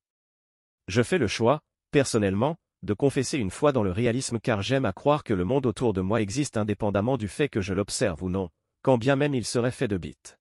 [0.87, 1.61] Je fais le choix,
[1.91, 5.65] personnellement, de confesser une foi dans le réalisme car j'aime à croire que le monde
[5.65, 8.49] autour de moi existe indépendamment du fait que je l'observe ou non,
[8.81, 10.35] quand bien même il serait fait de bits.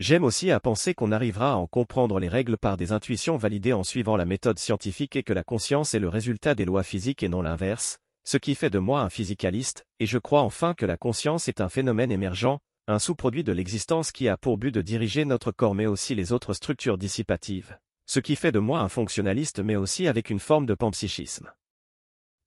[0.00, 3.72] J'aime aussi à penser qu'on arrivera à en comprendre les règles par des intuitions validées
[3.72, 7.22] en suivant la méthode scientifique et que la conscience est le résultat des lois physiques
[7.22, 10.84] et non l'inverse, ce qui fait de moi un physicaliste, et je crois enfin que
[10.84, 14.82] la conscience est un phénomène émergent, un sous-produit de l'existence qui a pour but de
[14.82, 18.88] diriger notre corps mais aussi les autres structures dissipatives, ce qui fait de moi un
[18.88, 21.52] fonctionnaliste mais aussi avec une forme de panpsychisme.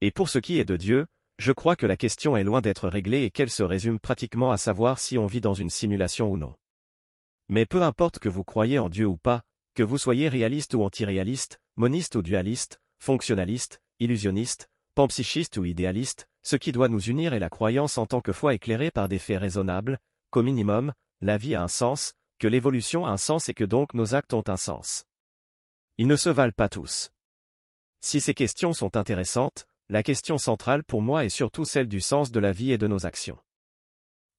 [0.01, 1.07] Et pour ce qui est de Dieu,
[1.39, 4.57] je crois que la question est loin d'être réglée et qu'elle se résume pratiquement à
[4.57, 6.53] savoir si on vit dans une simulation ou non.
[7.49, 10.83] Mais peu importe que vous croyez en Dieu ou pas, que vous soyez réaliste ou
[10.83, 17.39] antiréaliste, moniste ou dualiste, fonctionnaliste, illusionniste, panpsychiste ou idéaliste, ce qui doit nous unir est
[17.39, 21.55] la croyance en tant que foi éclairée par des faits raisonnables, qu'au minimum, la vie
[21.55, 24.57] a un sens, que l'évolution a un sens et que donc nos actes ont un
[24.57, 25.05] sens.
[25.97, 27.11] Ils ne se valent pas tous.
[28.01, 32.31] Si ces questions sont intéressantes, la question centrale pour moi est surtout celle du sens
[32.31, 33.39] de la vie et de nos actions.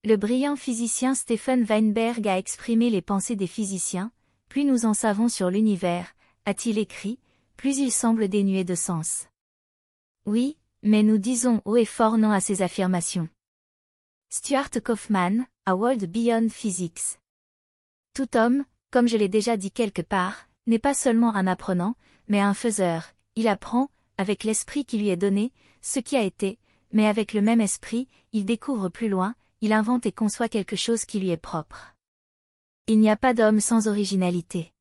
[0.05, 4.13] Le brillant physicien Stephen Weinberg a exprimé les pensées des physiciens,
[4.49, 7.19] plus nous en savons sur l'univers, a-t-il écrit,
[7.57, 9.27] plus il semble dénué de sens.
[10.25, 13.29] Oui, mais nous disons haut et fort non à ces affirmations.
[14.31, 17.19] Stuart Kaufman, A World Beyond Physics.
[18.15, 21.97] Tout homme, comme je l'ai déjà dit quelque part, n'est pas seulement un apprenant,
[22.29, 26.61] mais un faiseur, il apprend, avec l'esprit qui lui est donné, ce qui a été,
[26.93, 31.05] mais avec le même esprit, il découvre plus loin, il invente et conçoit quelque chose
[31.05, 31.95] qui lui est propre.
[32.87, 34.73] Il n'y a pas d'homme sans originalité.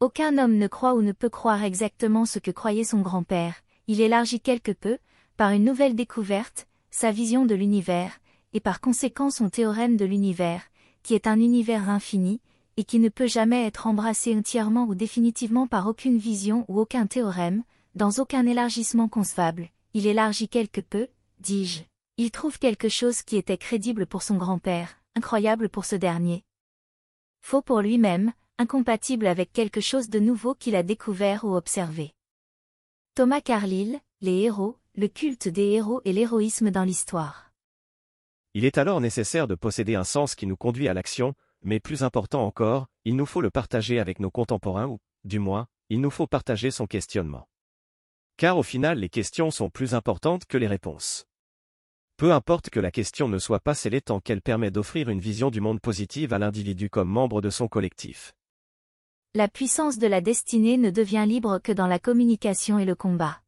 [0.00, 3.54] Aucun homme ne croit ou ne peut croire exactement ce que croyait son grand-père,
[3.86, 4.98] il élargit quelque peu,
[5.36, 8.18] par une nouvelle découverte, sa vision de l'univers,
[8.52, 10.62] et par conséquent son théorème de l'univers,
[11.02, 12.40] qui est un univers infini,
[12.76, 17.06] et qui ne peut jamais être embrassé entièrement ou définitivement par aucune vision ou aucun
[17.06, 17.62] théorème,
[17.94, 21.06] dans aucun élargissement concevable, il élargit quelque peu,
[21.40, 21.82] dis-je.
[22.16, 26.44] Il trouve quelque chose qui était crédible pour son grand-père, incroyable pour ce dernier.
[27.40, 32.12] Faux pour lui-même, incompatible avec quelque chose de nouveau qu'il a découvert ou observé.
[33.16, 37.50] Thomas Carlyle, Les héros, le culte des héros et l'héroïsme dans l'histoire.
[38.54, 42.04] Il est alors nécessaire de posséder un sens qui nous conduit à l'action, mais plus
[42.04, 46.10] important encore, il nous faut le partager avec nos contemporains ou, du moins, il nous
[46.10, 47.48] faut partager son questionnement.
[48.36, 51.26] Car au final les questions sont plus importantes que les réponses.
[52.16, 55.50] Peu importe que la question ne soit pas scellée tant qu'elle permet d'offrir une vision
[55.50, 58.34] du monde positive à l'individu comme membre de son collectif.
[59.34, 63.40] La puissance de la destinée ne devient libre que dans la communication et le combat.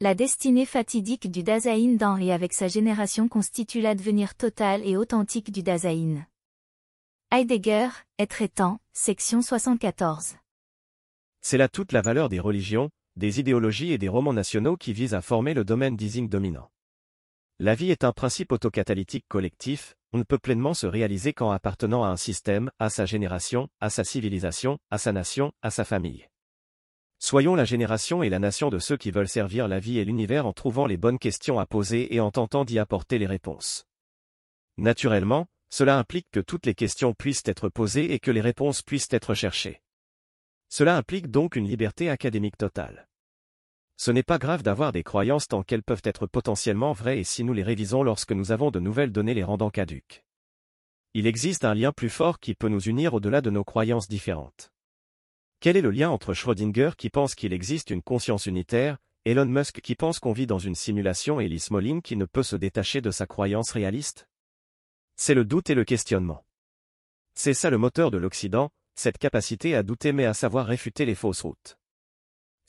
[0.00, 5.52] La destinée fatidique du Dasein dans et avec sa génération constitue l'advenir total et authentique
[5.52, 6.26] du Dasein.
[7.30, 10.36] Heidegger, Être étant, section 74.
[11.42, 15.12] C'est là toute la valeur des religions, des idéologies et des romans nationaux qui visent
[15.12, 16.70] à former le domaine d'easing dominant.
[17.60, 22.04] La vie est un principe autocatalytique collectif, on ne peut pleinement se réaliser qu'en appartenant
[22.04, 26.28] à un système, à sa génération, à sa civilisation, à sa nation, à sa famille.
[27.18, 30.46] Soyons la génération et la nation de ceux qui veulent servir la vie et l'univers
[30.46, 33.86] en trouvant les bonnes questions à poser et en tentant d'y apporter les réponses.
[34.76, 39.08] Naturellement, cela implique que toutes les questions puissent être posées et que les réponses puissent
[39.10, 39.82] être cherchées.
[40.68, 43.08] Cela implique donc une liberté académique totale.
[43.98, 47.42] Ce n'est pas grave d'avoir des croyances tant qu'elles peuvent être potentiellement vraies et si
[47.42, 50.24] nous les révisons lorsque nous avons de nouvelles données les rendant caduques.
[51.14, 54.72] Il existe un lien plus fort qui peut nous unir au-delà de nos croyances différentes.
[55.58, 59.80] Quel est le lien entre Schrödinger qui pense qu'il existe une conscience unitaire, Elon Musk
[59.80, 63.00] qui pense qu'on vit dans une simulation et Lee Smolin qui ne peut se détacher
[63.00, 64.28] de sa croyance réaliste?
[65.16, 66.46] C'est le doute et le questionnement.
[67.34, 71.16] C'est ça le moteur de l'Occident, cette capacité à douter mais à savoir réfuter les
[71.16, 71.77] fausses routes.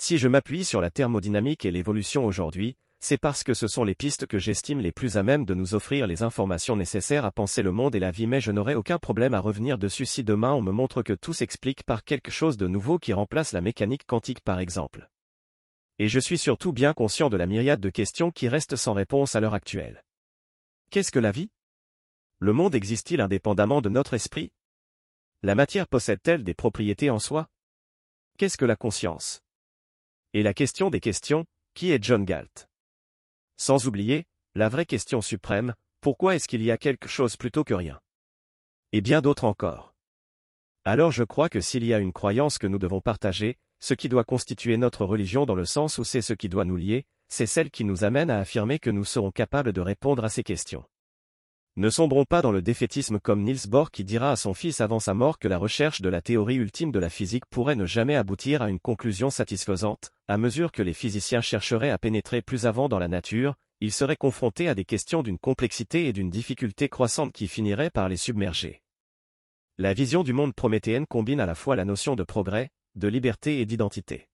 [0.02, 3.96] Si je m'appuie sur la thermodynamique et l'évolution aujourd'hui, c'est parce que ce sont les
[3.96, 7.62] pistes que j'estime les plus à même de nous offrir les informations nécessaires à penser
[7.62, 10.54] le monde et la vie mais je n'aurai aucun problème à revenir dessus si demain
[10.54, 14.06] on me montre que tout s'explique par quelque chose de nouveau qui remplace la mécanique
[14.08, 15.10] quantique par exemple.
[16.00, 19.36] Et je suis surtout bien conscient de la myriade de questions qui restent sans réponse
[19.36, 20.06] à l'heure actuelle.
[20.92, 21.52] Qu'est-ce que la vie?
[22.40, 24.54] Le monde existe-t-il indépendamment de notre esprit?
[25.44, 27.50] La matière possède-t-elle des propriétés en soi?
[28.38, 29.42] Qu'est-ce que la conscience?
[30.34, 32.68] Et la question des questions, qui est John Galt?
[33.58, 34.26] Sans oublier,
[34.56, 38.00] la vraie question suprême, pourquoi est-ce qu'il y a quelque chose plutôt que rien?
[38.92, 39.94] Et bien d'autres encore.
[40.86, 44.10] Alors je crois que s'il y a une croyance que nous devons partager, ce qui
[44.10, 47.46] doit constituer notre religion dans le sens où c'est ce qui doit nous lier, c'est
[47.46, 50.84] celle qui nous amène à affirmer que nous serons capables de répondre à ces questions.
[51.76, 55.00] Ne sombrons pas dans le défaitisme comme Niels Bohr qui dira à son fils avant
[55.00, 58.16] sa mort que la recherche de la théorie ultime de la physique pourrait ne jamais
[58.16, 62.90] aboutir à une conclusion satisfaisante, à mesure que les physiciens chercheraient à pénétrer plus avant
[62.90, 67.32] dans la nature, ils seraient confrontés à des questions d'une complexité et d'une difficulté croissante
[67.32, 68.82] qui finiraient par les submerger.
[69.78, 73.62] La vision du monde prométhéenne combine à la fois la notion de progrès, de liberté
[73.62, 74.28] et d'identité.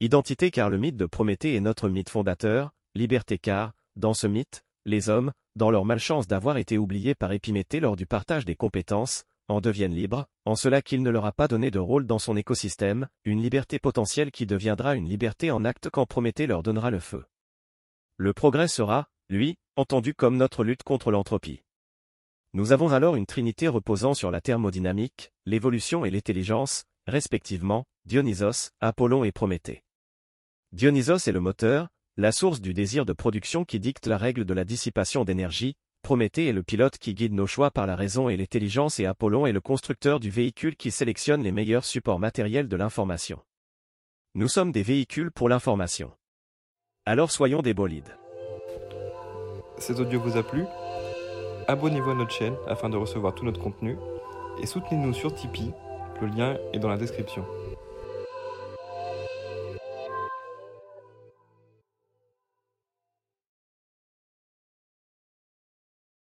[0.00, 4.64] Identité car le mythe de Prométhée est notre mythe fondateur, liberté car, dans ce mythe,
[4.84, 9.24] les hommes, dans leur malchance d'avoir été oubliés par Épiméthée lors du partage des compétences,
[9.48, 12.36] en deviennent libres, en cela qu'il ne leur a pas donné de rôle dans son
[12.36, 17.00] écosystème, une liberté potentielle qui deviendra une liberté en acte quand Prométhée leur donnera le
[17.00, 17.26] feu.
[18.16, 21.62] Le progrès sera, lui, entendu comme notre lutte contre l'entropie.
[22.54, 29.24] Nous avons alors une trinité reposant sur la thermodynamique, l'évolution et l'intelligence, respectivement, Dionysos, Apollon
[29.24, 29.82] et Prométhée.
[30.72, 31.88] Dionysos est le moteur,
[32.18, 36.48] la source du désir de production qui dicte la règle de la dissipation d'énergie, Prométhée
[36.48, 39.52] est le pilote qui guide nos choix par la raison et l'intelligence et Apollon est
[39.52, 43.40] le constructeur du véhicule qui sélectionne les meilleurs supports matériels de l'information.
[44.34, 46.10] Nous sommes des véhicules pour l'information.
[47.04, 48.16] Alors soyons des bolides.
[49.78, 50.64] Cet audio vous a plu?
[51.68, 53.96] Abonnez-vous à notre chaîne afin de recevoir tout notre contenu
[54.60, 55.72] et soutenez-nous sur Tipeee,
[56.20, 57.44] le lien est dans la description.